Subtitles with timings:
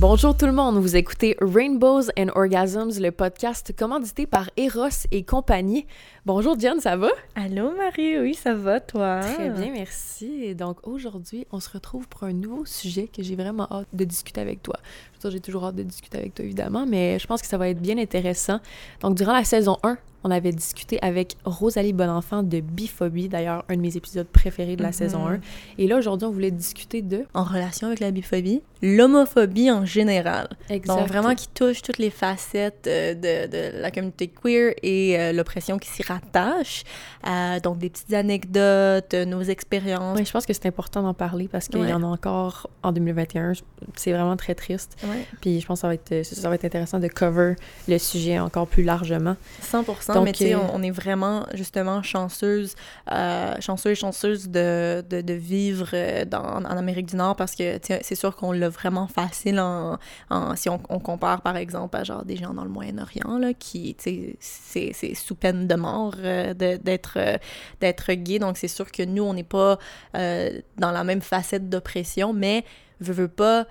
[0.00, 5.24] Bonjour tout le monde, vous écoutez Rainbows and Orgasms, le podcast commandité par Eros et
[5.24, 5.86] compagnie.
[6.24, 7.10] Bonjour Diane, ça va?
[7.34, 9.20] Allô Marie, oui, ça va toi?
[9.20, 10.42] Très bien, merci.
[10.42, 14.04] Et donc aujourd'hui, on se retrouve pour un nouveau sujet que j'ai vraiment hâte de
[14.04, 14.76] discuter avec toi.
[14.82, 17.46] Je veux dire, j'ai toujours hâte de discuter avec toi évidemment, mais je pense que
[17.46, 18.58] ça va être bien intéressant.
[19.02, 23.76] Donc durant la saison 1, on avait discuté avec Rosalie Bonenfant de biphobie, d'ailleurs un
[23.76, 25.40] de mes épisodes préférés de la saison 1.
[25.78, 30.48] Et là aujourd'hui, on voulait discuter de En relation avec la biphobie, l'homophobie en général.
[30.68, 30.96] Exact.
[30.98, 35.32] Donc vraiment qui touche toutes les facettes euh, de, de la communauté queer et euh,
[35.32, 36.84] l'oppression qui s'y rattache.
[37.26, 40.18] Euh, donc des petites anecdotes, nos expériences.
[40.18, 41.88] Ouais, je pense que c'est important d'en parler parce qu'il Ouais.
[41.90, 43.52] y en a encore en 2021.
[43.96, 44.96] C'est vraiment très triste.
[45.04, 45.26] Ouais.
[45.40, 47.54] Puis je pense que ça va être, ça va être intéressant de cover
[47.88, 49.36] le sujet encore plus largement.
[49.62, 52.74] 100%, Donc, mais tu sais, euh, on, on est vraiment justement chanceuse,
[53.12, 57.54] euh, chanceux et chanceuse de, de, de vivre euh, dans, en Amérique du Nord parce
[57.54, 59.98] que c'est sûr qu'on l'a vraiment facile en,
[60.30, 63.52] en- si on, on compare par exemple à genre des gens dans le Moyen-Orient là,
[63.54, 67.36] qui, tu sais, c'est sous peine de mort euh, d'être euh,
[67.80, 69.78] d'être gay, donc c'est sûr que nous, on n'est pas
[70.14, 72.64] dans la même facette d'oppression, mais
[73.00, 73.66] veux, veux pas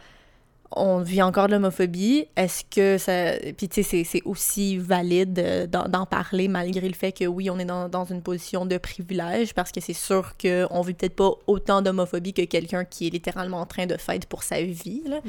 [0.75, 2.27] on vit encore de l'homophobie.
[2.35, 3.33] Est-ce que ça.
[3.57, 7.49] Puis, tu sais, c'est- c'est aussi valide euh, d'en parler malgré le fait que, oui,
[7.49, 11.15] on est dans, dans une position de privilège parce que c'est sûr qu'on vit peut-être
[11.15, 15.01] pas autant d'homophobie que quelqu'un qui est littéralement en train de fight pour sa vie.
[15.07, 15.21] Là.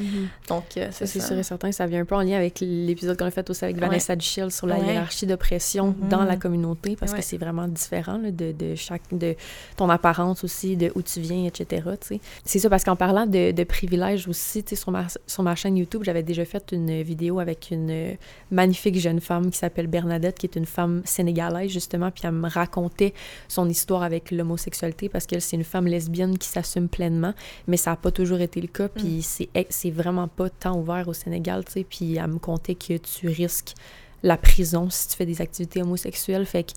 [0.48, 1.28] Donc, euh, Ça, c'est c'est ça.
[1.28, 1.72] sûr et certain.
[1.72, 3.82] Ça vient un peu en lien avec l'épisode qu'on a fait aussi avec Ouais.
[3.86, 4.86] Vanessa Duchel sur la Ouais.
[4.92, 6.08] hiérarchie d'oppression Mhm.
[6.08, 7.18] dans la communauté parce Ouais.
[7.18, 9.34] que c'est vraiment différent là, de, de chaque de
[9.76, 11.82] ton apparence aussi, de où tu viens, etc.
[12.00, 12.20] tu sais.
[12.44, 15.54] C'est ça parce qu'en parlant de, de privilèges aussi, tu sais, sur ma, sur ma
[15.54, 18.16] chaîne YouTube, j'avais déjà fait une vidéo avec une
[18.50, 22.48] magnifique jeune femme qui s'appelle Bernadette, qui est une femme sénégalaise justement, puis elle me
[22.48, 23.14] racontait
[23.48, 27.32] son histoire avec l'homosexualité parce qu'elle, c'est une femme lesbienne qui s'assume pleinement,
[27.68, 31.06] mais ça n'a pas toujours été le cas, puis c'est c'est vraiment pas tant ouvert
[31.08, 33.74] au Sénégal, tu sais, puis elle me contait que tu risques
[34.22, 36.72] la prison si tu fais des activités homosexuelles, fait que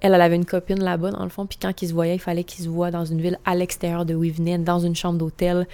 [0.00, 2.20] elle, elle avait une copine là-bas, dans le fond, puis quand ils se voyaient, il
[2.20, 4.94] fallait qu'ils se voient dans une ville à l'extérieur de où ils venaient, dans une
[4.94, 5.66] chambre d'hôtel,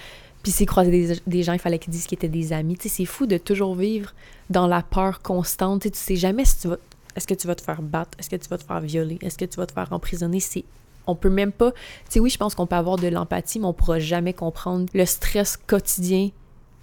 [0.45, 2.77] puis s'ils croisaient des, des gens, il fallait qu'ils disent qu'ils étaient des amis.
[2.77, 4.13] Tu sais, c'est fou de toujours vivre
[4.51, 5.81] dans la peur constante.
[5.81, 6.77] Tu sais, tu sais jamais si tu vas...
[7.15, 8.11] Est-ce que tu vas te faire battre?
[8.19, 9.17] Est-ce que tu vas te faire violer?
[9.23, 10.39] Est-ce que tu vas te faire emprisonner?
[10.39, 10.63] C'est...
[11.07, 11.71] On peut même pas...
[11.71, 11.77] Tu
[12.09, 15.05] sais, oui, je pense qu'on peut avoir de l'empathie, mais on pourra jamais comprendre le
[15.07, 16.29] stress quotidien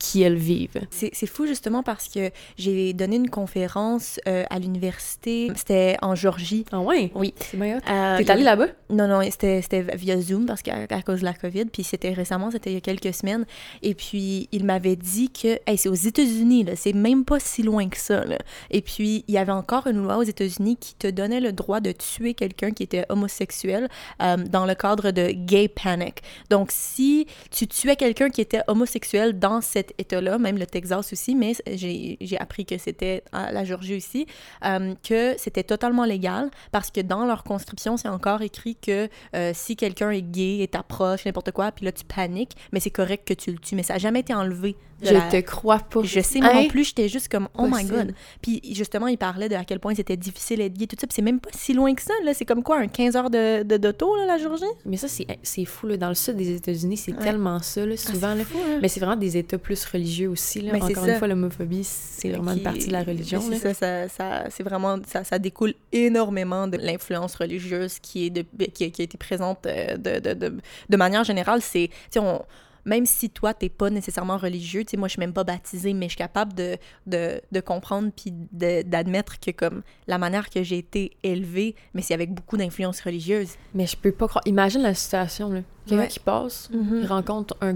[0.02, 0.80] qu'elles vivent.
[0.90, 5.50] C'est fou justement parce que j'ai donné une conférence euh, à l'université.
[5.54, 6.64] C'était en Georgie.
[6.72, 7.10] Ah ouais?
[7.14, 7.34] Oui.
[7.38, 7.80] C'est bien.
[7.88, 8.66] Euh, T'es allé là-bas?
[8.90, 9.62] Non, non, c'était
[9.94, 11.66] via Zoom parce qu'à à cause de la COVID.
[11.66, 13.44] Puis c'était récemment, c'était il y a quelques semaines.
[13.82, 17.88] Et puis il m'avait dit que hey, c'est aux États-Unis, c'est même pas si loin
[17.88, 18.24] que ça.
[18.24, 18.38] Là.
[18.70, 21.80] Et puis il y avait encore une loi aux États-Unis qui te donnait le droit
[21.80, 23.88] de tuer quelqu'un qui était homosexuel
[24.20, 26.22] euh, dans le cadre de gay panic.
[26.50, 29.60] Donc si tu tuais quelqu'un qui était homosexuel dans
[29.98, 34.26] cet État-là, même le Texas aussi, mais j'ai appris que c'était la Georgie aussi,
[34.64, 39.52] euh, que c'était totalement légal parce que dans leur conscription, c'est encore écrit que euh,
[39.54, 43.26] si quelqu'un est gay et t'approche, n'importe quoi, puis là tu paniques, mais c'est correct
[43.26, 43.74] que tu le tues.
[43.74, 44.76] Mais ça n'a jamais été enlevé.
[45.04, 46.02] Je la- te crois pas.
[46.04, 46.52] Je sais, Hein?
[46.54, 48.14] non plus, j'étais juste comme, oh my god.
[48.40, 51.08] Puis justement, il parlait de à quel point c'était difficile d'être gay, tout ça.
[51.08, 52.32] Puis c'est même pas si loin que ça, là.
[52.34, 54.62] C'est comme quoi, un 15 heures de de- là, la Georgie?
[54.86, 55.88] Mais ça, c'est fou.
[55.88, 55.96] Là.
[55.96, 57.24] Dans le sud des États-Unis, c'est Ouais.
[57.24, 58.28] tellement ça, là, souvent.
[58.30, 58.44] Ah, là.
[58.44, 58.78] fou, hein?
[58.80, 60.60] Mais c'est vraiment des États plus religieux aussi.
[60.60, 60.72] Là.
[60.72, 61.12] Mais Encore ça.
[61.12, 63.40] une fois, l'homophobie, c'est vraiment Qui- une partie de la religion.
[63.40, 68.42] C'est ça, ça, ça- vraiment, ça, ça découle énormément de l'influence religieuse qui, est de,
[68.66, 70.56] qui, a, qui a été présente euh, de, de, de,
[70.88, 71.60] de manière générale.
[71.62, 72.42] C'est, on-
[72.84, 75.92] même si toi, t'es pas nécessairement religieux, tu sais, moi, je suis même pas baptisée,
[75.94, 76.76] mais je suis capable de,
[77.06, 82.14] de, de comprendre puis d'admettre que, comme, la manière que j'ai été élevée, mais c'est
[82.14, 83.50] avec beaucoup d'influence religieuse.
[83.74, 84.42] Mais je peux pas croire.
[84.46, 85.48] Imagine la situation.
[85.50, 85.60] là.
[85.86, 86.08] Quelqu'un Ouais.
[86.08, 87.72] qui passe, il rencontre un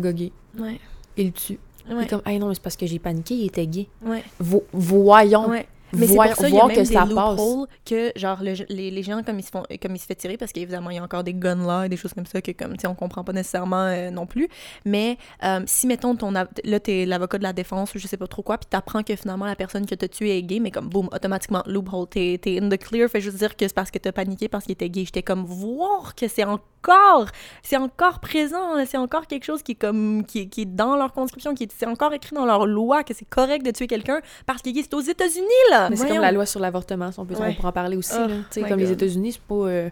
[0.58, 0.80] Ouais.
[1.16, 1.58] il le tue.
[1.90, 2.06] Ouais.
[2.06, 3.86] comme, hey non, mais c'est parce que j'ai paniqué, il était gay.
[4.04, 4.22] Ouais.
[4.40, 5.48] Vo- voyons.
[5.48, 5.66] Ouais.
[5.92, 7.40] Mais c'est voyons- pour ça, il y a voir même que des ça passe.
[7.84, 10.36] que, genre, le- les, les gens, comme ils, se font, comme ils se fait tirer,
[10.36, 12.50] parce qu'évidemment, il y a encore des gun laws et des choses comme ça que,
[12.52, 14.48] comme, tu sais, on comprend pas nécessairement euh, non plus.
[14.84, 16.46] Mais euh, si, mettons, ton là,
[16.80, 19.46] t'es l'avocat de la défense ou je sais pas trop quoi, puis t'apprends que finalement,
[19.46, 22.68] la personne que t'as tué est gay, mais comme, boum, automatiquement, loophole, t'es t'es in
[22.68, 25.04] the clear, fait juste dire que c'est parce que t'as paniqué parce qu'il était gay.
[25.04, 27.26] J'étais comme, voir que c'est encore,
[27.62, 30.96] c'est encore présent, là, c'est encore quelque chose qui est comme, qui, qui est dans
[30.96, 33.86] leur conscription, qui est, c'est encore écrit dans leur loi que c'est correct de tuer
[33.86, 34.82] quelqu'un parce qu'il est gay.
[34.82, 35.75] C'est aux États-Unis, là!
[35.90, 37.54] Mais c'est comme la loi sur l'avortement, si on peut on Ouais.
[37.54, 38.12] pourra en parler aussi.
[38.16, 38.26] Oh là.
[38.28, 38.92] Tu sais, my comme les.
[38.92, 39.54] États-Unis, c'est pas.
[39.54, 39.88] euh,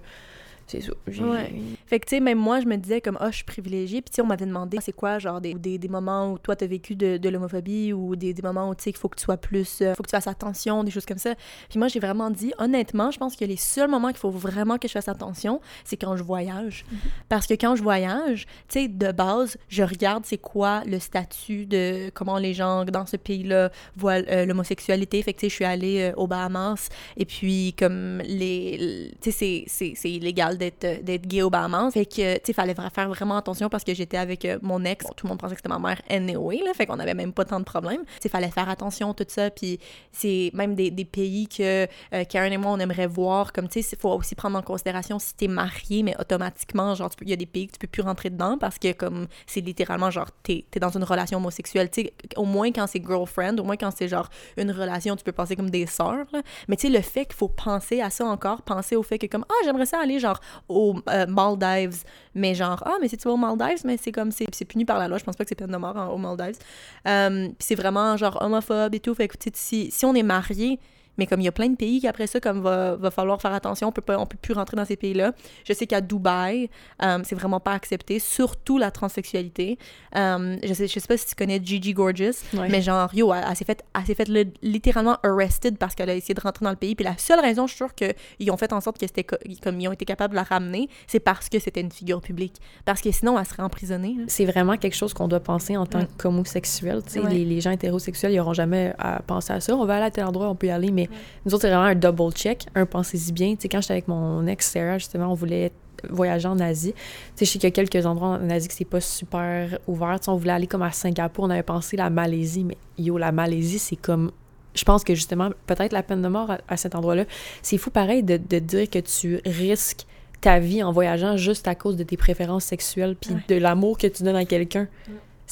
[0.66, 0.92] c'est ça.
[1.30, 1.52] Ouais.
[1.86, 4.00] Fait que, tu sais, même moi, je me disais comme, ah, je suis privilégiée.
[4.02, 6.56] Puis, tu sais, on m'avait demandé, c'est quoi, genre, des, des, des moments où toi,
[6.56, 9.16] t'as vécu de, de l'homophobie ou des, des moments où, tu sais, qu'il faut que
[9.18, 11.34] tu sois plus, euh, faut que tu fasses attention, des choses comme ça.
[11.68, 14.78] Puis, moi, j'ai vraiment dit, honnêtement, je pense que les seuls moments qu'il faut vraiment
[14.78, 16.84] que je fasse attention, c'est quand je voyage.
[17.28, 21.66] Parce que quand je voyage, tu sais, de base, je regarde c'est quoi le statut
[21.66, 25.22] de comment les gens dans ce pays-là voient euh, l'homosexualité.
[25.22, 29.12] Fait que, tu sais, je suis allée euh, aux Bahamas et puis, comme les.
[29.20, 30.10] Tu sais, c'est- c'est
[30.60, 31.90] euh, d'être gay aux Bahamas.
[31.92, 35.04] Fait que, tu sais, fallait faire vraiment attention parce que j'étais avec euh, mon ex.
[35.16, 36.72] Tout le monde pensait que c'était ma mère anyway, là.
[36.74, 38.02] Fait qu'on avait même pas tant de problèmes.
[38.20, 39.50] Tu fallait faire attention, tout ça.
[39.50, 39.78] Puis,
[40.12, 43.52] c'est même des, pays que euh, Karen et moi, on aimerait voir.
[43.52, 47.10] Comme, tu sais, il faut aussi prendre en considération si t'es marié, mais automatiquement, genre,
[47.20, 49.60] il y a des pays que tu peux plus rentrer dedans parce que, comme, c'est
[49.60, 51.90] littéralement, genre, t'es es dans une relation homosexuelle.
[51.90, 55.24] Tu sais, au moins quand c'est girlfriend, au moins quand c'est, genre, une relation, tu
[55.24, 56.26] peux passer comme des sœurs.
[56.68, 59.26] Mais, tu sais, le fait qu'il faut penser à ça encore, penser au fait que,
[59.26, 62.04] comme, ah, j'aimerais ça aller, genre, aux euh, Maldives,
[62.34, 64.98] mais genre, ah, mais si tu vas aux Maldives, mais c'est comme, c'est puni par
[64.98, 66.58] la loi, je pense pas que c'est peine de mort en- aux Maldives.
[67.06, 69.14] Euh, puis c'est vraiment, genre, homophobe et tout.
[69.14, 70.78] Fait que, si, si on est marié,
[71.18, 73.52] mais comme il y a plein de pays qu'après ça, comme va, va falloir faire
[73.52, 75.32] attention, on peut pas, on peut plus rentrer dans ces pays-là.
[75.66, 76.70] Je sais qu'à Dubaï,
[77.02, 79.78] euh, c'est vraiment pas accepté, surtout la transsexualité.
[80.16, 82.68] Euh, je sais, je sais pas si tu connais Gigi Gorgeous, Ouais.
[82.68, 86.40] mais genre, yo, elle, elle s'est faite, li- littéralement arrested parce qu'elle a essayé de
[86.40, 86.94] rentrer dans le pays.
[86.94, 89.36] Puis la seule raison, je suis sûre qu'ils ont fait en sorte que c'était co-
[89.62, 92.54] comme ils ont été capables de la ramener, c'est parce que c'était une figure publique.
[92.84, 94.16] Parce que sinon, elle serait emprisonnée.
[94.26, 97.02] c'est vraiment quelque chose qu'on doit penser en tant qu'homosexuel.
[97.04, 97.30] Tu sais, Ouais.
[97.30, 99.74] les, les gens hétérosexuels, ils n'auront jamais à penser à ça.
[99.76, 101.03] On va aller à tel endroit, on peut y aller, mais
[101.44, 102.66] nous autres, c'est vraiment un double check.
[102.74, 103.54] Un, pensez-y bien.
[103.54, 105.72] Tu sais, quand j'étais avec mon ex Sarah, justement, on voulait
[106.10, 106.92] voyager en Asie.
[106.92, 107.00] Tu
[107.36, 110.18] sais, je sais qu'il y a quelques endroits en Asie que c'est pas super ouvert.
[110.20, 113.16] Tu sais, on voulait aller comme à Singapour, on avait pensé la Malaisie, mais yo,
[113.18, 114.30] la Malaisie, c'est comme
[114.74, 117.24] je pense que justement, peut-être la peine de mort à, à cet endroit-là,
[117.62, 120.04] c'est fou pareil de, de dire que tu risques
[120.40, 123.40] ta vie en voyageant juste à cause de tes préférences sexuelles puis Ouais.
[123.48, 124.88] de l'amour que tu donnes à quelqu'un.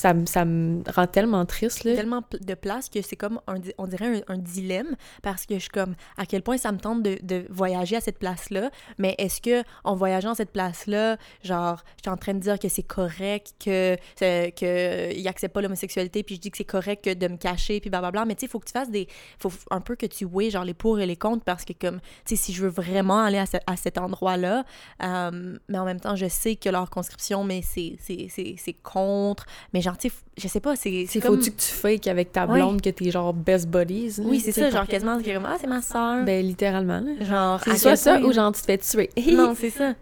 [0.03, 1.95] Ça, ça me rend tellement triste, là.
[1.95, 5.69] tellement de place que c'est comme, un, on dirait, un, dilemme parce que je suis
[5.71, 9.41] comme, à quel point ça me tente de, de voyager à cette place-là, mais est-ce
[9.41, 12.83] que en voyageant à cette place-là, genre, je suis en train de dire que c'est
[12.83, 17.37] correct, que, il accepte pas l'homosexualité, puis je dis que c'est correct que de me
[17.37, 19.07] cacher, puis blablabla, mais tu sais, il faut que tu fasses des,
[19.39, 22.01] faut un peu que tu weighs, genre, les pour et les contre, parce que comme,
[22.25, 24.65] tu sais, si je veux vraiment aller à, ce- à cet endroit-là,
[25.05, 27.97] euh, mais en même temps, je sais que leur conscription, mais c'est
[28.83, 31.37] contre, mais genre, tu sais, f- je sais pas, c'est, C'est comme...
[31.37, 32.59] faut-tu que tu fakes avec ta Ouais.
[32.59, 34.09] blonde que t'es genre best buddies?
[34.19, 36.25] là, Oui, c'est ça, genre quasiment, c'est ah, c'est ma soeur.
[36.25, 37.25] Ben, littéralement, là.
[37.25, 39.11] genre, C'est soit ça ou genre tu te fais tuer.
[39.33, 39.95] Non, c'est ça.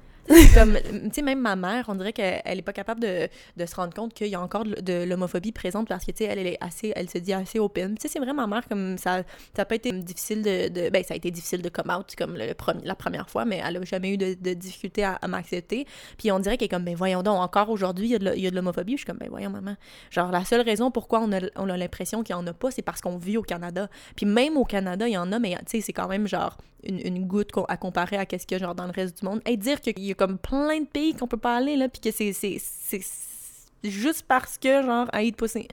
[0.55, 3.67] Comme, tu sais, même ma mère, on dirait qu'elle elle est pas capable de, de
[3.67, 6.47] se rendre compte qu'il y a encore de, l'homophobie présente parce que, tu sais, elle,
[6.47, 7.97] est assez, elle se dit assez open.
[7.97, 9.23] Tu sais, c'est vrai, ma mère, comme ça,
[9.57, 12.15] ça a pas été difficile de, de- ben, ça a été difficile de come out,
[12.17, 15.87] comme le, premier- la première fois, mais elle a jamais eu de, difficulté à, m'accepter.
[16.19, 18.57] Puis on dirait qu'elle est comme, ben voyons donc, encore aujourd'hui, il y a de
[18.57, 18.93] l'homophobie.
[18.93, 19.77] Je suis comme, ben voyons, maman.
[20.11, 22.71] Genre, la seule raison pourquoi on a, on a l'impression qu'il y en a pas,
[22.71, 23.89] c'est parce qu'on vit au Canada.
[24.17, 26.57] Puis même au Canada, il y en a, mais tu sais, c'est quand même genre
[26.85, 29.41] une, une goutte à comparer à qu'est-ce qu'il y genre dans le reste du monde.
[29.47, 32.01] Et dire qu'il y a comme plein de pays qu'on peut pas aller, là, puis
[32.01, 35.67] que c'est c'est- c'est- c'est juste parce que, genre, haït de pousser.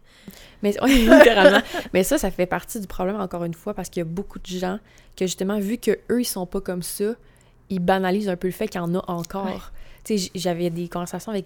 [0.63, 1.61] Mais littéralement.
[1.93, 4.39] Mais ça, ça fait partie du problème, encore une fois, parce qu'il y a beaucoup
[4.39, 4.79] de gens
[5.17, 7.13] que, justement, vu que eux ils sont pas comme ça,
[7.69, 9.45] ils banalisent un peu le fait qu'il y en a encore.
[9.45, 9.57] Ouais.
[10.05, 11.45] Tu sais, j'avais des conversations avec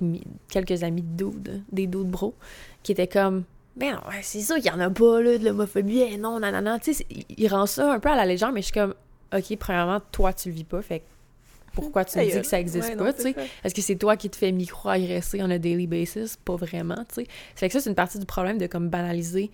[0.49, 2.35] quelques amis de dudes, des dudes bros,
[2.83, 3.43] qui étaient comme...
[3.75, 6.39] Ben non, ouais, c'est sûr qu'il y en a pas, là, de l'homophobie, eh non,
[6.41, 6.77] nanana.
[6.77, 8.93] Tu sais, ils rendent ça un peu à la légère, mais je suis comme...
[9.35, 11.05] OK, premièrement, toi, tu le vis pas, fait que
[11.73, 13.35] pourquoi tu me dis que ça existe Ouais, pas, tu sais?
[13.63, 16.38] Est-ce que c'est toi qui te fais micro-agresser on a daily basis?
[16.38, 17.27] Pas vraiment, tu sais.
[17.56, 19.51] Ça fait que ça, c'est une partie du problème de comme banaliser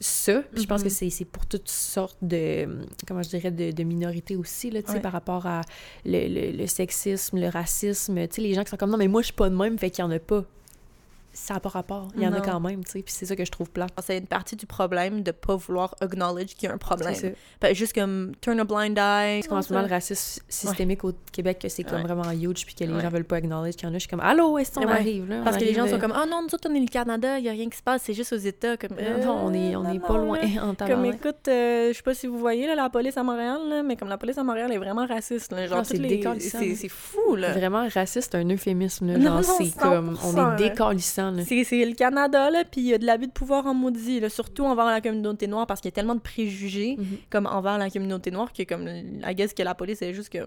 [0.00, 0.42] ça.
[0.52, 0.94] Puis je pense que Mhm.
[0.94, 2.68] c'est c'est pour toutes sortes de,
[3.08, 5.00] comment je dirais, de, de minorités aussi, là, tu sais, Ouais.
[5.00, 5.62] par rapport à
[6.04, 8.26] le, le- le sexisme, le racisme.
[8.28, 9.78] Tu sais, les gens qui sont comme, non, mais moi, je suis pas de même,
[9.78, 10.44] fait qu'il y en a pas.
[11.38, 12.08] Ça n'a pas rapport.
[12.16, 13.02] Il y en a quand même, tu sais.
[13.02, 13.86] Puis c'est ça que je trouve plat.
[14.02, 17.14] C'est une partie du problème de pas vouloir acknowledge qu'il y a un problème.
[17.14, 17.36] C'est ça.
[17.60, 19.42] Fait juste comme turn a blind eye.
[19.42, 22.02] C'est comme en ce moment le racisme systémique au Québec, que c'est comme Ouais.
[22.04, 23.00] vraiment huge, puis que les Ouais.
[23.02, 23.96] gens veulent pas acknowledge qu'il y en a.
[23.96, 24.92] Je suis comme, allô, est-ce qu'on Ouais.
[24.92, 25.42] arrive, là?
[25.44, 27.44] Parce que les gens sont comme, ah non, nous autres, on est le Canada, il
[27.44, 28.76] y a rien qui se passe, c'est juste aux États.
[28.78, 30.64] Comme, euh, non, on est, on Euh, est pas non, loin là.
[30.66, 33.58] en Comme écoute, euh, je sais pas si vous voyez là, la police à Montréal,
[33.68, 35.52] là, mais comme la police à Montréal est vraiment raciste.
[35.52, 37.52] Là, genre, Non, c'est les- décalissant, c'est fou, là.
[37.52, 39.06] Vraiment raciste, c'est un euphémisme.
[39.12, 39.20] Là.
[39.20, 41.42] Genre, c'est comme, on 100%, est décalissant, là.
[41.44, 44.28] C'est le Canada, là, puis il y a de l'abus de pouvoir en maudit, là,
[44.28, 47.04] surtout envers la communauté noire, parce qu'il y a tellement de préjugés, Mhm.
[47.30, 50.38] comme envers la communauté noire, que comme, I guess que la police est juste que,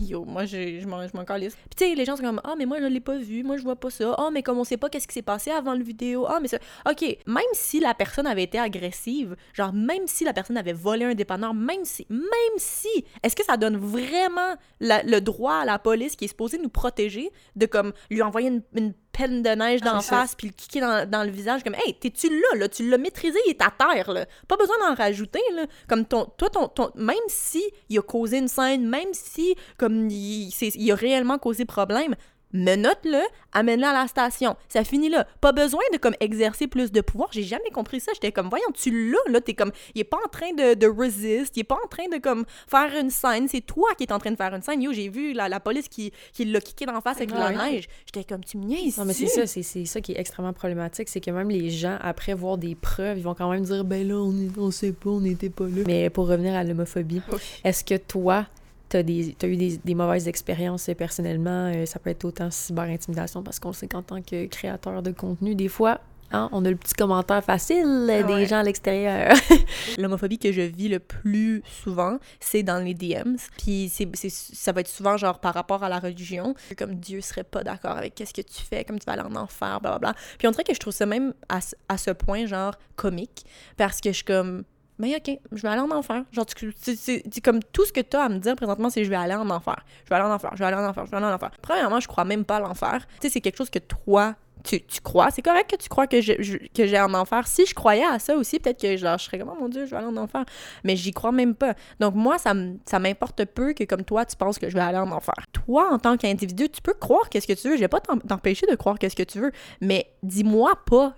[0.00, 1.54] yo, moi, je m'en je m'en calisse.
[1.56, 3.56] Puis tu sais, les gens sont comme, ah, mais moi, je l'ai pas vu, moi,
[3.56, 5.74] je vois pas ça, ah, mais comme on sait pas qu'est-ce qui s'est passé avant
[5.74, 6.58] le vidéo, ah, mais ça...
[6.90, 11.04] OK, même si la personne avait été agressive, genre, même si la personne avait volé
[11.04, 12.20] un dépanneur, même si, même
[12.56, 12.88] si,
[13.22, 16.68] est-ce que ça donne vraiment la- le droit à la police qui est supposée nous
[16.68, 18.92] protéger de, comme, lui envoyer une, une
[19.26, 20.20] de neige d'en C'est ça.
[20.20, 22.68] face puis le kicker dans, dans le visage comme hey t'es-tu là là?
[22.68, 24.26] Tu l'as maîtrisé il est à terre là.
[24.46, 25.66] Pas besoin d'en rajouter là.
[25.88, 30.08] Comme ton toi ton, ton même si il a causé une scène même si comme
[30.08, 32.14] il, il a réellement causé problème
[32.52, 33.20] menotte-le,
[33.52, 34.56] amène-le à la station.
[34.68, 35.26] Ça finit là.
[35.40, 37.28] Pas besoin de comme exercer plus de pouvoir.
[37.32, 38.12] J'ai jamais compris ça.
[38.14, 39.40] J'étais comme, voyons, tu l'as, là.
[39.40, 41.56] T'es comme, il est pas en train de, de resist.
[41.56, 43.48] Il est pas en train de comme faire une scène.
[43.48, 44.82] C'est toi qui es en train de faire une scène.
[44.82, 47.56] Yo, j'ai vu la, la police qui, qui l'a kické d'en face avec la Ouais.
[47.72, 47.88] neige.
[48.06, 48.98] J'étais comme, tu me niaises.
[48.98, 51.70] Non, mais c'est ça, c'est c'est ça qui est extrêmement problématique, c'est que même les
[51.70, 54.70] gens, après voir des preuves, ils vont quand même dire, ben là, on, est, on
[54.70, 55.82] sait pas, on n'était pas là.
[55.86, 57.22] Mais pour revenir à l'homophobie,
[57.64, 58.46] est-ce que toi,
[58.88, 61.70] t'as t'as eu des, des mauvaises expériences euh, personnellement?
[61.74, 65.54] Euh, ça peut être autant cyber-intimidation, parce qu'on sait qu'en tant que créateur de contenu,
[65.54, 66.00] des fois,
[66.32, 68.46] hein, on a le petit commentaire facile euh, des Ouais.
[68.46, 69.34] gens à l'extérieur.
[69.98, 73.36] L'homophobie que je vis le plus souvent, c'est dans les DMs.
[73.58, 76.54] Puis c'est, ça va être souvent genre par rapport à la religion.
[76.76, 79.36] Comme Dieu serait pas d'accord avec qu'est-ce que tu fais, comme tu vas aller en
[79.36, 80.14] enfer, blablabla.
[80.38, 83.44] Puis on dirait que je trouve ça même à, à ce point genre comique.
[83.76, 84.64] Parce que je suis comme,
[84.98, 86.24] mais ok, je vais aller en enfer.
[86.32, 89.10] Genre, tu- c'est, comme tout ce que tu as à me dire présentement, c'est je
[89.10, 89.76] vais aller en enfer.
[90.04, 91.50] Je vais aller en enfer, je vais aller en enfer, je vais aller en enfer.
[91.62, 93.06] Premièrement, je crois même pas à l'enfer.
[93.20, 95.30] Tu sais, c'est quelque chose que toi, tu, crois.
[95.30, 97.46] C'est correct que tu crois que j'ai en enfer.
[97.46, 99.90] Si je croyais à ça aussi, peut-être que je serais comme, oh mon Dieu, je
[99.90, 100.44] vais aller en enfer.
[100.84, 101.74] Mais j'y crois même pas.
[102.00, 102.52] Donc moi, ça
[102.84, 105.34] ça m'importe peu que comme toi, tu penses que je vais aller en enfer.
[105.52, 107.76] Toi, en tant qu'individu, tu peux croire qu'est-ce que tu veux.
[107.76, 109.52] Je vais pas t'empêcher de croire qu'est-ce que tu veux.
[109.80, 111.14] Mais dis-moi pas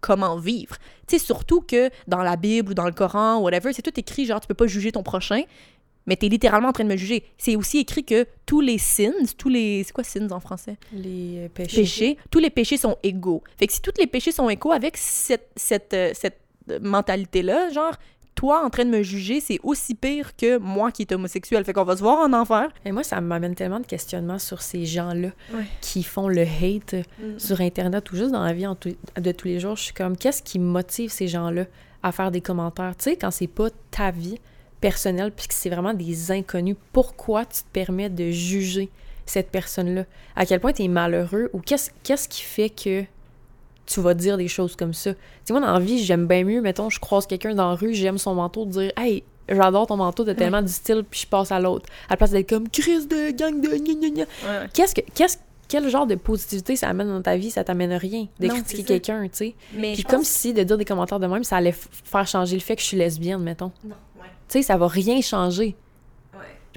[0.00, 0.76] comment vivre.
[1.06, 4.26] Tu sais, surtout que dans la Bible ou dans le Coran, whatever, c'est tout écrit,
[4.26, 5.42] genre, tu peux pas juger ton prochain,
[6.06, 7.24] mais t'es littéralement en train de me juger.
[7.36, 9.84] C'est aussi écrit que tous les sins, tous les...
[9.84, 10.76] C'est quoi sins en français?
[10.92, 11.76] les euh, péchés.
[11.82, 13.42] péchés, tous les péchés sont égaux.
[13.58, 16.40] Fait que si tous les péchés sont égaux avec cette, cette, euh, cette
[16.80, 17.92] mentalité-là, genre,
[18.38, 21.64] toi en train de me juger, c'est aussi pire que moi qui est homosexuel.
[21.64, 22.68] Fait qu'on va se voir en enfer.
[22.84, 25.64] Et moi, ça m'amène tellement de questionnements sur ces gens-là Ouais.
[25.80, 27.36] qui font le hate Mm.
[27.38, 29.74] sur Internet ou juste dans la vie en tout- de tous les jours.
[29.74, 31.64] Je suis comme, qu'est-ce qui motive ces gens-là
[32.04, 32.94] à faire des commentaires?
[32.96, 34.38] Tu sais, quand c'est pas ta vie
[34.80, 38.88] personnelle puis que c'est vraiment des inconnus, pourquoi tu te permets de juger
[39.26, 40.04] cette personne-là?
[40.36, 43.02] À quel point tu es malheureux ou qu'est-ce qu'est-ce qui fait que
[43.88, 45.12] tu vas dire des choses comme ça?
[45.14, 47.74] Tu sais, moi, dans la vie, j'aime bien mieux, mettons, je croise quelqu'un dans la
[47.74, 51.20] rue, j'aime son manteau, de dire, hey, j'adore ton manteau, t'as tellement du style, puis
[51.20, 51.86] je passe à l'autre.
[52.08, 54.66] À la place d'être comme, Chris de gang de gna gna gna.
[54.74, 57.50] Qu'est-ce que, qu'est-ce, quel genre de positivité ça amène dans ta vie?
[57.50, 59.54] Ça t'amène rien de Non, critiquer quelqu'un, tu sais.
[59.74, 62.56] Mais Puis comme pense- si de dire des commentaires de même, ça allait faire changer
[62.56, 63.72] le fait que je suis lesbienne, mettons.
[63.84, 63.90] Non,
[64.20, 64.26] ouais.
[64.48, 65.76] Tu sais, ça va rien changer.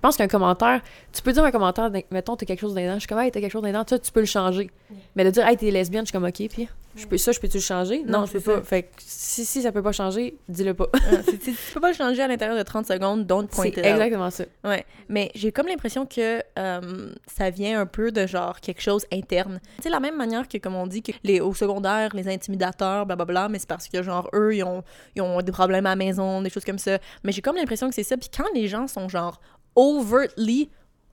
[0.02, 0.82] Je pense qu'un commentaire,
[1.14, 3.40] tu peux dire un commentaire, mettons, t'as quelque chose d'indent, je suis comme, hey, t'as
[3.40, 4.72] quelque chose d'indent, ça, tu peux le changer.
[5.16, 7.40] Mais de dire, hey, t'es lesbienne, je suis comme, ok, puis je peux, ça, je
[7.40, 8.04] peux-tu le changer?
[8.04, 8.62] Non, Non, je peux pas.
[8.64, 10.88] Fait que si, si ça peut pas changer, dis-le pas.
[10.96, 13.78] Ah, c'est- tu peux pas le changer à l'intérieur de 30 secondes, don't point it
[13.78, 13.86] out.
[13.86, 14.44] exactement ça.
[14.64, 19.06] Ouais, mais j'ai comme l'impression que euh, ça vient un peu de genre quelque chose
[19.14, 19.60] interne.
[19.78, 23.06] Tu sais, la même manière que, comme on dit, que les, au secondaire, les intimidateurs,
[23.06, 24.84] blablabla, mais c'est parce que, genre, eux, ils ont,
[25.16, 26.98] ils ont des problèmes à la maison, des choses comme ça.
[27.24, 28.18] Mais j'ai comme l'impression que c'est ça.
[28.18, 29.40] Puis quand les gens sont, genre,
[29.76, 30.70] overtly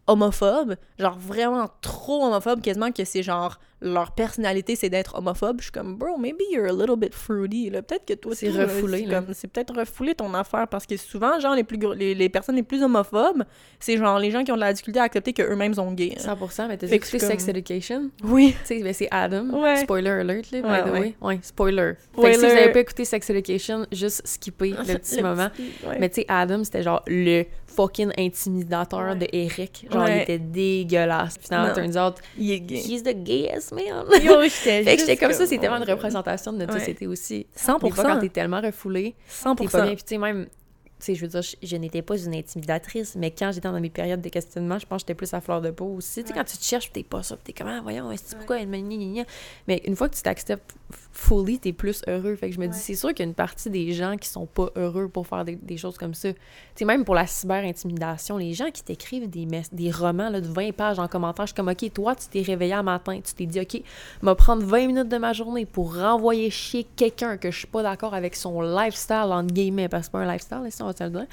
[0.06, 5.64] homophobes, genre vraiment trop homophobes, quasiment que c'est genre leur personnalité c'est d'être homophobe, je
[5.64, 9.04] suis comme bro, maybe you're a little bit fruity là, peut-être que toi C'est refoulé,
[9.06, 12.56] c'est comme- peut-être refoulé ton affaire parce que souvent genre les plus les, les personnes
[12.56, 13.44] les plus homophobes,
[13.78, 16.14] c'est genre les gens qui ont de la difficulté à accepter que eux-mêmes sont gays.
[16.18, 16.34] hein.
[16.34, 18.10] 100%, mais t'as écouté c'est Sex comme- Education?
[18.24, 18.56] Oui.
[18.62, 19.50] Tu sais, ben c'est Adam.
[19.50, 19.76] Ouais.
[19.76, 21.14] Spoiler alert, là, by Ouais, the way.
[21.20, 21.92] Ouais, spoiler.
[22.16, 25.50] Fait que si vous avez pas écouté Sex Education, juste skipper le petit Le moment.
[25.50, 25.70] petit-.
[26.00, 27.44] Mais tu sais, Adam, c'était genre le
[27.78, 29.14] fucking intimidateur Ouais.
[29.16, 29.86] de Eric.
[29.90, 30.18] Genre, Ouais.
[30.18, 31.38] il était dégueulasse.
[31.38, 32.76] Puis Finalement, turns out, il est gay.
[32.78, 34.04] he's the gayest man.
[34.22, 36.80] Yo, j'étais fait que j'étais comme ça, c'est tellement une représentation de notre Ouais.
[36.80, 37.46] société aussi.
[37.56, 37.78] 100%.
[37.88, 39.82] Des fois, quand t'es tellement refoulé, t'es pas 100%.
[39.84, 39.94] bien.
[39.94, 43.14] Puis tu sais, même, tu sais, je veux dire, je, je n'étais pas une intimidatrice,
[43.14, 45.60] mais quand j'étais dans mes périodes de questionnement, je pense que j'étais plus à fleur
[45.60, 46.22] de peau aussi.
[46.24, 48.36] Tu sais, quand tu te cherches, t'es pas ça, t'es comme, ah, voyons, est-ce que
[48.38, 49.24] pourquoi elle me gna, gna, gna?
[49.68, 50.74] Mais une fois que tu t'acceptes
[51.12, 52.34] fully, t'es plus heureux.
[52.36, 52.78] Fait que je me dis, Ouais.
[52.82, 55.44] c'est sûr qu'il y a une partie des gens qui sont pas heureux pour faire
[55.44, 56.32] des, des choses comme ça.
[56.32, 56.38] Tu
[56.76, 60.98] sais, même pour la cyber-intimidation, les gens qui t'écrivent des, romans là, de 20 pages
[60.98, 63.60] en commentaire, je suis comme, OK, toi, tu t'es réveillé un matin, tu t'es dit,
[63.60, 63.82] OK,
[64.22, 67.82] me prendre 20 minutes de ma journée pour renvoyer chier quelqu'un que je suis pas
[67.82, 70.86] d'accord avec son lifestyle, entre guillemets, parce que c'est pas un lifestyle, là, si on
[70.86, 71.26] va se le dire.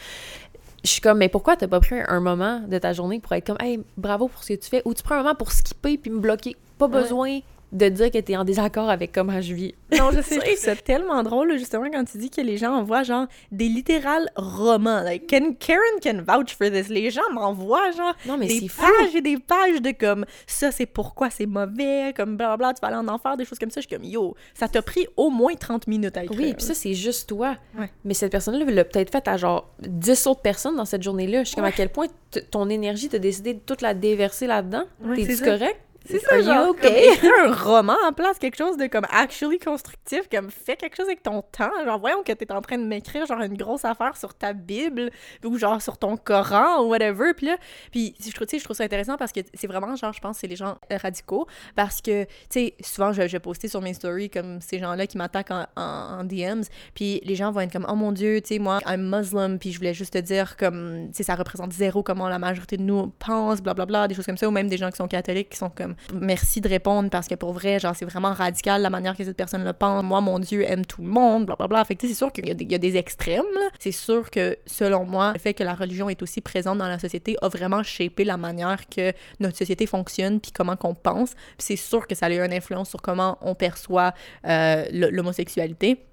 [0.83, 3.47] Je suis comme, mais pourquoi t'as pas pris un moment de ta journée pour être
[3.47, 5.97] comme, hey, bravo pour ce que tu fais, ou tu prends un moment pour skipper
[5.97, 6.55] puis me bloquer?
[6.77, 7.01] Pas Ouais.
[7.01, 7.39] besoin
[7.75, 9.75] de dire que t'es en désaccord avec comment je vis.
[9.97, 13.27] Non, je sais, c'est tellement drôle, justement, quand tu dis que les gens envoient, genre,
[13.51, 15.01] des littérales romans.
[15.01, 16.87] Like, can, Karen can vouch for this.
[16.89, 18.81] Les gens m'envoient, genre, Non, mais des fou.
[18.81, 22.87] pages et des pages de comme, ça, c'est pourquoi c'est mauvais, comme, blablabla, tu vas
[22.87, 23.81] aller en enfer, des choses comme ça.
[23.81, 26.39] Je suis comme, yo, ça t'a pris au moins 30 minutes à écrire.
[26.39, 27.57] Oui, puis ça, c'est juste toi.
[27.77, 27.89] Ouais.
[28.05, 31.39] Mais cette personne-là l'a peut-être fait à genre 10 autres personnes dans cette journée-là.
[31.43, 32.07] Je suis comme à quel point
[32.51, 34.83] ton énergie, t'as décidé de toute la déverser là-dedans?
[35.03, 35.77] Ouais, T'es-tu correct?
[36.05, 37.13] C'est ça, genre, okay?
[37.13, 41.07] écrire un roman en place, quelque chose de comme actually constructif, comme fais quelque chose
[41.07, 41.71] avec ton temps.
[41.83, 45.09] Genre, voyons que t'es en train de m'écrire genre une grosse affaire sur ta Bible
[45.43, 47.33] ou genre sur ton Coran ou whatever.
[47.33, 47.57] Puis là,
[47.91, 50.47] puis je trouve, je trouve ça intéressant parce que c'est vraiment genre, je pense, c'est
[50.47, 53.93] les gens euh, radicaux parce que, tu sais, souvent je, je vais poster sur mes
[53.93, 57.71] stories comme ces gens-là qui m'attaquent en, en, en DMs, puis les gens vont être
[57.71, 60.57] comme, oh mon Dieu, tu sais, moi, I'm Muslim, puis je voulais juste te dire
[60.57, 64.25] comme, tu sais, ça représente zéro comment la majorité de nous pense, blablabla, des choses
[64.25, 67.09] comme ça, ou même des gens qui sont catholiques qui sont comme, merci de répondre
[67.09, 70.03] parce que pour vrai, genre, c'est vraiment radical la manière que cette personne le pense.
[70.03, 71.83] Moi, mon Dieu aime tout le monde, blablabla.
[71.85, 73.43] Fait que, c'est sûr qu'il y, a des- il y a des extrêmes.
[73.79, 76.99] C'est sûr que, selon moi, le fait que la religion est aussi présente dans la
[76.99, 81.31] société a vraiment shapé la manière que notre société fonctionne puis comment qu'on pense.
[81.57, 84.13] C'est sûr que ça a eu une influence sur comment on perçoit
[84.47, 86.05] euh, l'homosexualité.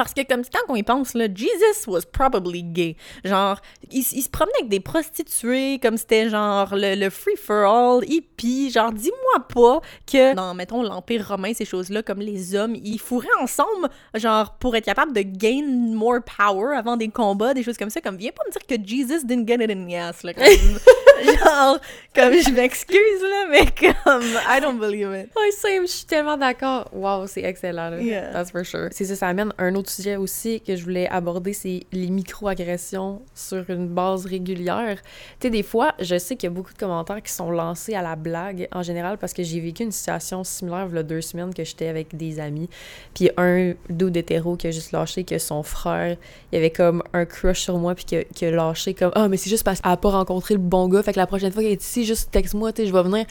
[0.00, 2.96] Parce que comme quand on y pense, là, Jesus was probably gay.
[3.22, 3.60] Genre,
[3.92, 8.70] il, se promenait avec des prostituées, comme c'était genre le, le free-for-all, hippie.
[8.70, 13.28] Genre, dis-moi pas que dans, mettons, l'Empire romain, ces choses-là, comme les hommes, ils fourraient
[13.42, 17.90] ensemble, genre, pour être capable de gain more power avant des combats, des choses comme
[17.90, 18.00] ça.
[18.00, 20.32] Comme, viens pas me dire que Jesus didn't get it in the ass, là.
[20.32, 20.46] Comme,
[21.44, 21.78] genre,
[22.14, 25.30] comme, je m'excuse, là, mais comme, I don't believe it.
[25.36, 26.88] Ouais, same, je suis tellement d'accord.
[26.90, 28.00] Wow, c'est excellent, là.
[28.00, 28.32] Yeah.
[28.32, 28.88] That's for sure.
[28.92, 33.22] C'est ça, ça amène un autre sujet aussi que je voulais aborder, c'est les micro-agressions
[33.34, 35.00] sur une base régulière.
[35.38, 37.94] Tu sais, des fois, je sais qu'il y a beaucoup de commentaires qui sont lancés
[37.94, 41.02] à la blague, en général, parce que j'ai vécu une situation similaire, il y a
[41.02, 42.68] deux semaines, que j'étais avec des amis,
[43.14, 46.16] puis un dude hétéro qui a juste lâché que son frère,
[46.52, 49.50] il avait comme un crush sur moi, puis qui a, lâché comme «Ah, mais c'est
[49.50, 51.72] juste parce qu'elle a pas rencontré le bon gars, fait que la prochaine fois qu'elle
[51.72, 53.26] est ici, juste texte-moi, tu sais, je vais venir.»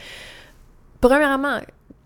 [1.01, 1.59] Premièrement,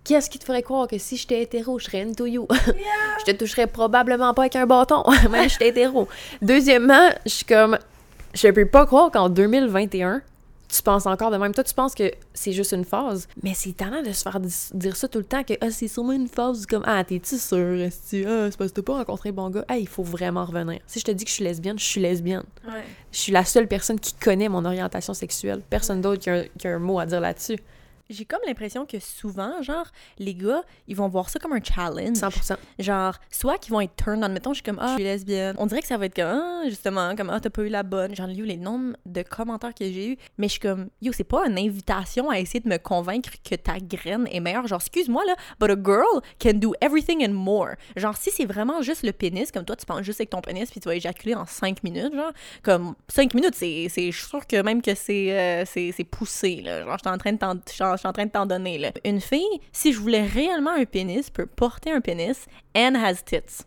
[0.04, 2.48] qu'est-ce qui te ferait croire que si j'étais hétéro, je serais into you?
[2.52, 6.08] je te toucherais probablement pas avec un bâton, même si j'étais hétéro.
[6.42, 7.78] Deuxièmement, je suis comme,
[8.34, 10.22] je peux pas croire qu'en 2021,
[10.74, 11.54] tu penses encore de même.
[11.54, 14.96] Toi, tu penses que c'est juste une phase, mais c'est étonnant de se faire dire
[14.96, 17.80] ça tout le temps que ah, c'est sûrement une phase comme ah, t'es-tu sûr?
[17.80, 19.66] Est-ce ah, c'est parce que t'as pas rencontré bon gars.
[19.68, 20.80] Ah, il faut vraiment revenir.
[20.88, 22.44] Si je te dis que je suis lesbienne, je suis lesbienne.
[22.66, 22.82] Ouais.
[23.12, 25.62] Je suis la seule personne qui connaît mon orientation sexuelle.
[25.70, 26.30] Personne d'autre qui
[26.68, 27.58] a un mot à dire là-dessus.
[28.14, 32.18] J'ai comme l'impression que souvent, genre, les gars, ils vont voir ça comme un challenge.
[32.18, 32.56] 100%.
[32.80, 35.56] Genre, soit qu'ils vont être turned on, mettons, je suis comme, ah, je suis lesbienne.
[35.60, 37.84] On dirait que ça va être comme, ah, justement, comme, ah, t'as pas eu la
[37.84, 38.16] bonne.
[38.16, 41.12] J'en ai eu les nombres de commentaires que j'ai eu, mais je suis comme, yo,
[41.14, 44.68] c'est pas une invitation à essayer de me convaincre que ta graine est meilleure.
[44.68, 47.76] Genre, excuse-moi, là, but a girl can do everything and more.
[47.96, 50.70] Genre, si c'est vraiment juste le pénis, comme toi, tu penses juste avec ton pénis,
[50.70, 54.46] puis tu vas éjaculer en 5 minutes, genre, comme 5 minutes, c'est, je suis sûre
[54.48, 56.84] que même que c'est, euh, c'est, poussé, là.
[56.84, 57.56] Genre, je suis en train de t'en,
[58.04, 58.92] suis en- train de t'en donner, là.
[59.06, 63.66] Une fille, si je voulais réellement un pénis, peut porter un pénis and has tits.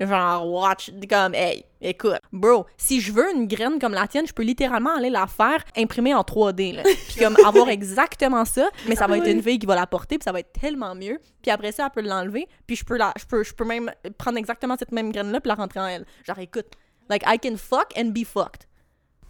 [0.00, 4.32] Genre, watch, comme, hey, écoute, bro, si je veux une graine comme la tienne, je
[4.32, 6.82] peux littéralement aller la faire imprimer en 3D, là.
[7.08, 10.18] Puis comme avoir exactement ça, mais ça va être une fille qui va la porter,
[10.18, 11.20] puis ça va être tellement mieux.
[11.40, 13.92] Puis après ça, elle peut l'enlever, puis je peux, la, je, peux, je peux même
[14.18, 16.06] prendre exactement cette même graine-là, puis la rentrer en elle.
[16.26, 16.72] Genre, écoute,
[17.08, 18.66] like, I can fuck and be fucked.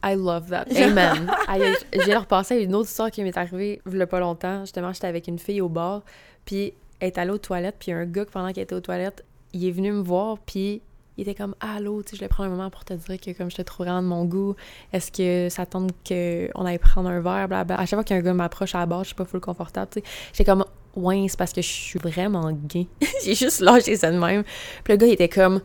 [0.05, 0.67] I love that.
[0.77, 1.31] Amen.
[2.05, 4.61] J'ai repassé à une autre histoire qui m'est arrivée il y a pas longtemps.
[4.61, 6.03] Justement, j'étais avec une fille au bar,
[6.45, 9.67] puis elle est allée aux toilettes, puis un gars, pendant qu'elle était aux toilettes, il
[9.67, 10.83] est venu me voir, puis
[11.19, 13.31] il était comme Allô, tu sais, je voulais prendre un moment pour te dire que
[13.37, 14.57] comme j'étais trop grande de mon goût,
[14.93, 17.77] est-ce que ça tente qu'on aille prendre un verre, blablabla.
[17.79, 20.01] À chaque fois qu'un gars m'approche à la barre, je suis pas full confortable, tu
[20.01, 20.07] sais.
[20.33, 22.87] J'étais comme Ouais, c'est parce que je suis vraiment gay.
[23.25, 24.43] J'ai juste lâché ça de même.
[24.85, 25.61] Puis le gars, il était comme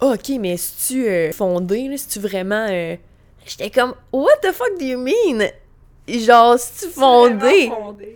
[0.00, 1.96] Ah, ok, mais est-ce-tu euh, fondé, là?
[1.96, 2.66] C'est-tu vraiment.
[2.70, 2.96] euh,
[3.46, 5.46] J'étais comme, what the fuck do you mean?
[6.06, 7.70] Genre, c'est-tu fondé?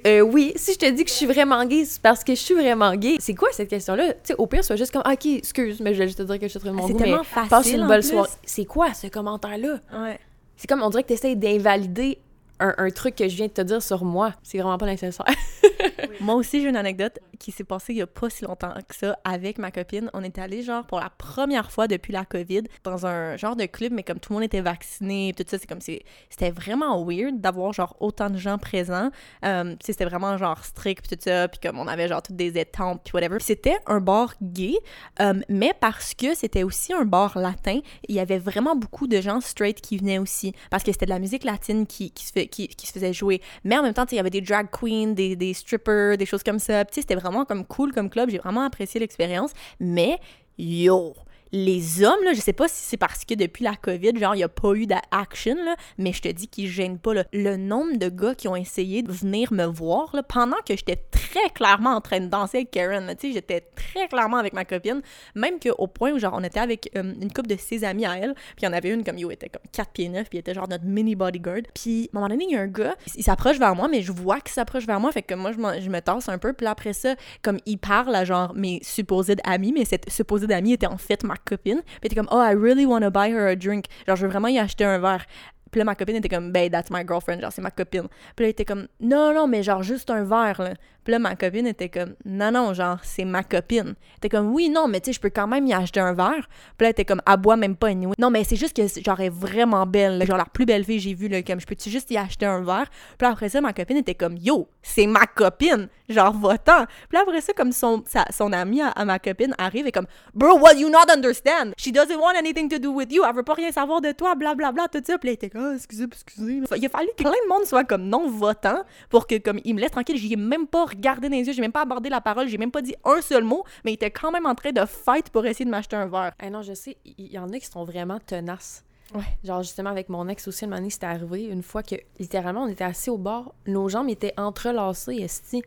[0.06, 2.40] Euh, oui, si je te dis que je suis vraiment gay, c'est parce que je
[2.40, 3.16] suis vraiment gay.
[3.18, 4.12] C'est quoi cette question-là?
[4.12, 6.22] Tu sais, au pire, sois juste comme, Ah, ok, excuse, mais je voulais juste te
[6.24, 8.28] dire que je suis très de mon C'est tellement mais facile, passe une bonne soirée.
[8.44, 9.78] C'est quoi ce commentaire-là?
[9.92, 10.18] Ouais.
[10.56, 12.18] C'est comme, on dirait que tu essaies d'invalider
[12.60, 14.34] un, un truc que je viens de te dire sur moi.
[14.42, 15.24] C'est vraiment pas nécessaire.
[16.20, 18.94] Moi aussi, j'ai une anecdote qui s'est passée il y a pas si longtemps que
[18.94, 20.10] ça avec ma copine.
[20.12, 23.66] On est allé genre pour la première fois depuis la COVID dans un genre de
[23.66, 27.04] club, mais comme tout le monde était vacciné, tout ça, c'est comme si c'était vraiment
[27.04, 29.10] weird d'avoir genre autant de gens présents.
[29.44, 32.58] Euh, c'était vraiment genre strict puis tout ça, puis comme on avait genre toutes des
[32.58, 33.38] étampes puis whatever.
[33.40, 34.74] C'était un bar gay,
[35.20, 39.20] euh, mais parce que c'était aussi un bar latin, il y avait vraiment beaucoup de
[39.20, 43.12] gens straight qui venaient aussi parce que c'était de la musique latine qui, se faisait
[43.12, 43.40] jouer.
[43.64, 46.58] Mais en même temps, il y avait des drag queens, des strippers, des choses comme
[46.58, 46.84] ça.
[46.84, 48.30] Puis, c'était vraiment comme cool comme club.
[48.30, 49.52] J'ai vraiment apprécié l'expérience.
[49.80, 50.18] Mais,
[50.58, 51.14] yo,
[51.52, 54.38] les hommes, là, je sais pas si c'est parce que depuis la COVID, genre, il
[54.38, 55.56] n'y a pas eu d'action,
[55.96, 57.12] mais je te dis qu'ils gênent pas.
[57.32, 60.96] Le nombre de gars qui ont essayé de venir me voir, là, pendant que j'étais
[61.10, 64.64] très clairement en train de danser avec Karen, tu sais, j'étais très clairement avec ma
[64.64, 65.00] copine,
[65.34, 68.18] même qu'au point où, genre, on était avec euh, une couple de ses amis à
[68.18, 70.38] elle, puis il y en avait une comme, yo, était comme 4 pieds 9, puis
[70.38, 71.62] était genre notre mini bodyguard.
[71.74, 74.02] Puis, à un moment donné, il y a un gars, il s'approche vers moi, mais
[74.02, 76.52] je vois qu'il s'approche vers moi, fait que moi, je, je me tasse un peu,
[76.52, 80.72] puis après ça, comme il parle à, genre, mes supposés amis, mais cette supposée amie
[80.72, 83.46] était en fait ma copine, puis était comme, oh, I really want to buy her
[83.46, 83.86] a drink.
[84.06, 85.24] Genre, je veux vraiment y acheter un verre.
[85.70, 88.08] Puis là, ma copine était comme, ben, that's my girlfriend, genre, c'est ma copine.
[88.36, 90.74] Puis là, elle était comme, non, non, mais genre, juste un verre, là.
[91.08, 93.94] Puis là, ma copine était comme, non, non, genre, c'est ma copine.
[93.96, 96.12] Elle était comme, oui, non, mais tu sais, je peux quand même y acheter un
[96.12, 96.46] verre.
[96.76, 98.12] Puis là, elle était comme, elle boit même pas anyway.
[98.18, 101.04] Non, mais c'est juste que, genre, est vraiment belle, genre, la plus belle fille que
[101.04, 102.90] j'ai vue, là, comme, je peux-tu juste y acheter un verre?
[103.16, 106.84] Puis là, après ça, ma copine était comme, yo, c'est ma copine, genre, va-t'en.
[106.84, 110.58] Puis là, après ça, comme son, son amie à, ma copine arrive et comme, bro,
[110.58, 111.72] what you not understand?
[111.78, 114.34] She doesn't want anything to do with you, elle veut pas rien savoir de toi,
[114.34, 115.16] blablabla, tout ça.
[115.16, 116.60] Puis là, elle était comme, ah, excusez, excusez.
[116.76, 119.74] Il a fallu que plein de monde soit comme non votant pour que, comme, il
[119.74, 120.18] me laisse tranquille.
[120.18, 122.58] J'y ai même pas regardé dans les yeux, j'ai même pas abordé la parole, j'ai
[122.58, 125.30] même pas dit un seul mot, mais il était quand même en train de fight
[125.30, 126.32] pour essayer de m'acheter un verre.
[126.38, 128.84] Ah non, je sais, il y, en a qui sont vraiment tenaces.
[129.14, 129.22] Ouais.
[129.42, 132.68] Genre, justement, avec mon ex aussi, une année, c'était arrivé une fois que, littéralement, on
[132.68, 135.62] était assis au bord, nos jambes étaient entrelacées, esti.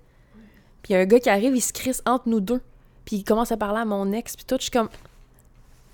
[0.83, 2.61] Puis il y a un gars qui arrive, il se crisse entre nous deux.
[3.05, 4.89] Puis il commence à parler à mon ex, puis tout, je suis comme...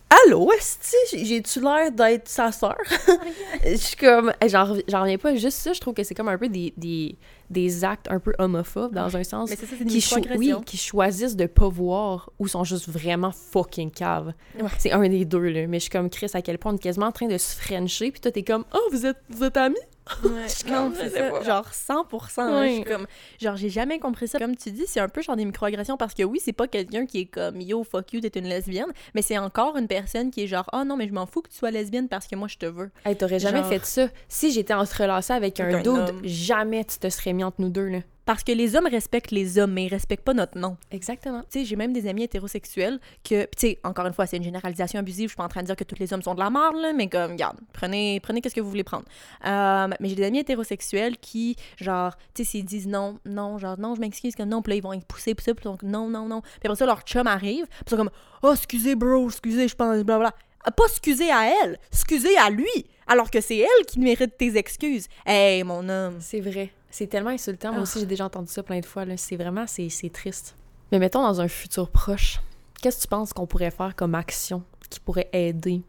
[0.10, 2.78] Allô, esti, J'ai- j'ai-tu l'air d'être sa sœur?
[3.66, 4.32] Je suis comme...
[4.48, 6.74] J'en rev- j'en reviens pas, juste ça, je trouve que c'est comme un peu des,
[6.78, 7.18] des,
[7.50, 10.16] des actes un peu homophobes, dans un sens, Mais c'est ça, c'est des qui, cho-
[10.38, 14.34] oui, qui choisissent de pas voir ou sont juste vraiment fucking caves.
[14.60, 14.70] Ouais.
[14.80, 15.68] C'est un des deux, là.
[15.68, 17.56] Mais je suis comme Chris, à quel point on est quasiment en train de se
[17.56, 19.76] frencher, puis toi, t'es comme, oh, vous êtes, vous êtes amis?
[20.24, 21.42] Ouais, non, c'est ça.
[21.42, 22.42] Genre 100%.
[22.42, 22.70] hein, Ouais.
[22.70, 23.08] je suis comme,
[23.42, 24.40] genre, j'ai jamais compris ça.
[24.40, 27.06] Comme tu dis, c'est un peu genre des microagressions parce que oui, c'est pas quelqu'un
[27.06, 30.44] qui est comme yo, fuck you, t'es une lesbienne, mais c'est encore une personne qui
[30.44, 32.48] est genre, oh non, mais je m'en fous que tu sois lesbienne parce que moi,
[32.48, 32.90] je te veux.
[33.06, 34.08] Hey, t'aurais jamais Genre- fait ça.
[34.28, 36.22] Si j'étais entrelacée avec un Avec un dude, homme.
[36.24, 38.00] jamais tu te serais mis entre nous deux, là.
[38.28, 40.76] Parce que les hommes respectent les hommes, mais ils respectent pas notre nom.
[40.92, 41.44] Exactement.
[41.50, 44.44] Tu sais, j'ai même des amis hétérosexuels que, tu sais, encore une fois, c'est une
[44.44, 45.28] généralisation abusive.
[45.28, 46.76] Je suis pas en train de dire que tous les hommes sont de la merde,
[46.76, 49.06] là, mais comme, regarde, prenez, prenez qu'est-ce que vous voulez prendre.
[49.46, 53.80] Euh, mais j'ai des amis hétérosexuels qui, genre, tu sais, s'ils disent non, non, genre,
[53.80, 56.10] non, je m'excuse, comme non, puis là, ils vont être poussés, poussés, puis donc, non,
[56.10, 56.42] non, non.
[56.42, 58.12] Puis après ça, leur chum arrive, puis ils sont comme,
[58.44, 60.34] oh, excusez, bro, excusez, je pense, blablabla.
[60.76, 62.68] Pas excusez à elle, excusez à lui,
[63.08, 65.08] alors que c'est elle qui mérite tes excuses.
[65.26, 66.18] Hey, mon homme.
[66.20, 66.74] C'est vrai.
[66.90, 67.70] C'est tellement insultant.
[67.70, 67.84] Moi Ah.
[67.84, 69.04] aussi, j'ai déjà entendu ça plein de fois.
[69.18, 70.56] C'est vraiment, c'est triste.
[70.92, 72.40] Mais mettons, dans un futur proche,
[72.82, 75.82] qu'est-ce que tu penses qu'on pourrait faire comme action qui pourrait aider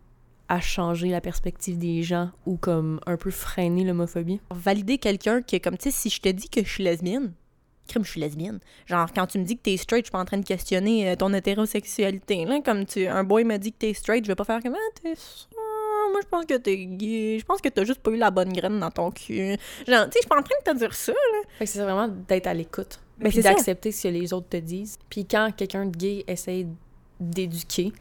[0.48, 4.40] à changer la perspective des gens ou comme un peu freiner l'homophobie?
[4.50, 7.32] valider quelqu'un que, comme, tu sais, si je te dis que je suis lesbienne,
[7.86, 8.58] crime, je suis lesbienne.
[8.86, 11.10] Genre, quand tu me dis que t'es straight, je suis pas en train de questionner
[11.10, 12.44] euh, ton hétérosexualité.
[12.44, 14.74] Là, comme tu, un boy me dit que t'es straight, je vais pas faire comme,
[14.74, 15.14] ah, t'es?
[16.10, 17.38] Moi, je pense que t'es gay.
[17.38, 19.36] Je pense que t'as juste pas eu la bonne graine dans ton cul.
[19.36, 21.12] Genre, tu sais, je suis pas en train de te dire ça.
[21.58, 23.00] Fait que c'est vraiment d'être à l'écoute.
[23.18, 24.98] Mais c'est d'accepter ce que les autres te disent.
[25.10, 26.68] Puis quand quelqu'un de gay essaye
[27.18, 27.92] d'éduquer,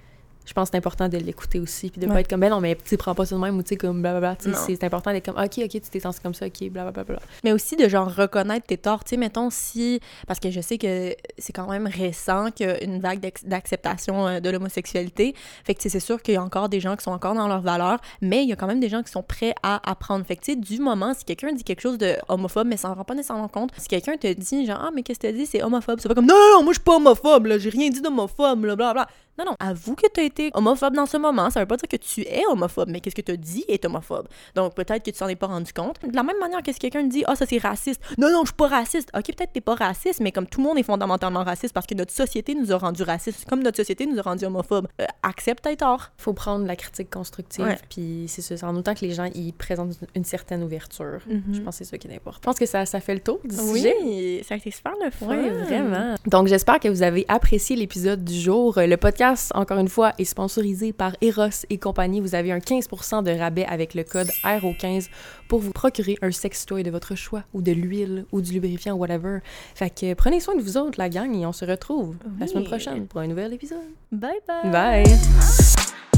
[0.47, 1.91] je pense que c'est important de l'écouter aussi.
[1.91, 2.13] Puis de Ouais.
[2.13, 3.75] pas être comme, ben non, mais tu prends pas ça de même ou tu sais,
[3.75, 4.37] comme blablabla.
[4.39, 4.57] Sais, Non.
[4.65, 7.19] c'est important d'être comme, ok, ok, tu t'es senti comme ça, ok, blablabla.
[7.43, 9.03] Mais aussi de genre reconnaître tes torts.
[9.03, 9.99] Tu sais, mettons si.
[10.25, 13.45] Parce que je sais que c'est quand même récent qu'il y a une vague d'ac-
[13.45, 15.35] d'acceptation euh, de l'homosexualité.
[15.65, 17.35] Fait que tu sais, c'est sûr qu'il y a encore des gens qui sont encore
[17.35, 19.81] dans leurs valeurs, mais il y a quand même des gens qui sont prêts à
[19.89, 20.25] apprendre.
[20.25, 22.89] Fait que tu sais, du moment, si quelqu'un dit quelque chose de homophobe, mais ça
[22.89, 25.33] en rend pas nécessairement compte, si quelqu'un te dit genre, ah, mais qu'est-ce que tu
[25.33, 27.57] dit, c'est homophobe, c'est pas comme, non, non, non, moi je suis pas homophobe, là,
[27.57, 29.07] j'ai rien dit d'homophobe, là, bla bla.
[29.37, 31.49] Non, non, avoue que tu as été homophobe dans ce moment.
[31.49, 33.83] Ça veut pas dire que tu es homophobe, mais qu'est-ce que tu as dit est
[33.85, 34.27] homophobe.
[34.55, 35.97] Donc peut-être que tu t'en es pas rendu compte.
[36.05, 38.01] De la même manière que si quelqu'un dit Ah, ça c'est raciste.
[38.17, 39.09] Non, non, je suis pas raciste.
[39.15, 41.85] Ok, peut-être que t'es pas raciste, mais comme tout le monde est fondamentalement raciste parce
[41.85, 44.87] que notre société nous a rendu racistes, comme notre société nous a rendu homophobes.
[45.01, 46.11] Euh, accepte tes torts.
[46.17, 47.77] Faut prendre la critique constructive, Ouais.
[47.89, 51.19] puis c'est ça, c'est en autant que les gens y présentent une certaine ouverture.
[51.27, 51.43] Mhm.
[51.53, 52.39] Je pense que c'est ça qui est important.
[52.41, 53.95] Je pense que ça, ça fait le tour du sujet.
[54.03, 55.27] Oui, ça a été super le fun.
[55.29, 56.15] Oui, vraiment.
[56.25, 58.73] Donc, j'espère que vous avez apprécié l'épisode du jour.
[58.77, 62.21] Le podcast, encore une fois, est sponsorisé par Eros et compagnie.
[62.21, 65.09] Vous avez un 15% de rabais avec le code RO15
[65.47, 69.39] pour vous procurer un sextoy de votre choix, ou de l'huile, ou du lubrifiant, whatever.
[69.75, 72.65] Fait que prenez soin de vous autres, la gang, et on se retrouve la semaine
[72.65, 73.77] prochaine pour un nouvel épisode.
[74.11, 74.71] Bye bye.
[74.71, 76.16] Bye!